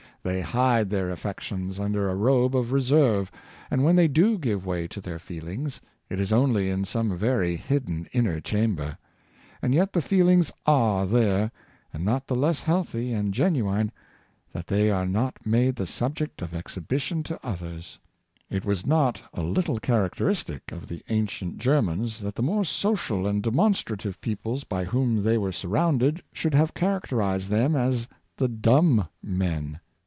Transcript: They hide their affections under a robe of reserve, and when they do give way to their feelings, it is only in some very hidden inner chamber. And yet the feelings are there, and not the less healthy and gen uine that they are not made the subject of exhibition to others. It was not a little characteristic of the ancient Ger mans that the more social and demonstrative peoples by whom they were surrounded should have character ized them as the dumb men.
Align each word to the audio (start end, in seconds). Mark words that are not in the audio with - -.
They 0.23 0.41
hide 0.41 0.91
their 0.91 1.09
affections 1.09 1.79
under 1.79 2.07
a 2.07 2.13
robe 2.13 2.55
of 2.55 2.71
reserve, 2.71 3.31
and 3.71 3.83
when 3.83 3.95
they 3.95 4.07
do 4.07 4.37
give 4.37 4.67
way 4.67 4.87
to 4.87 5.01
their 5.01 5.17
feelings, 5.17 5.81
it 6.09 6.19
is 6.19 6.31
only 6.31 6.69
in 6.69 6.85
some 6.85 7.17
very 7.17 7.55
hidden 7.55 8.07
inner 8.13 8.39
chamber. 8.39 8.99
And 9.63 9.73
yet 9.73 9.93
the 9.93 10.01
feelings 10.03 10.51
are 10.67 11.07
there, 11.07 11.49
and 11.91 12.05
not 12.05 12.27
the 12.27 12.35
less 12.35 12.61
healthy 12.61 13.13
and 13.13 13.33
gen 13.33 13.55
uine 13.55 13.89
that 14.53 14.67
they 14.67 14.91
are 14.91 15.07
not 15.07 15.43
made 15.43 15.75
the 15.75 15.87
subject 15.87 16.43
of 16.43 16.53
exhibition 16.53 17.23
to 17.23 17.43
others. 17.43 17.97
It 18.47 18.63
was 18.63 18.85
not 18.85 19.23
a 19.33 19.41
little 19.41 19.79
characteristic 19.79 20.71
of 20.71 20.87
the 20.87 21.01
ancient 21.09 21.57
Ger 21.57 21.81
mans 21.81 22.19
that 22.19 22.35
the 22.35 22.43
more 22.43 22.63
social 22.63 23.25
and 23.25 23.41
demonstrative 23.41 24.21
peoples 24.21 24.65
by 24.65 24.83
whom 24.85 25.23
they 25.23 25.39
were 25.39 25.51
surrounded 25.51 26.21
should 26.31 26.53
have 26.53 26.75
character 26.75 27.23
ized 27.23 27.49
them 27.49 27.75
as 27.75 28.07
the 28.37 28.47
dumb 28.47 29.07
men. 29.23 29.79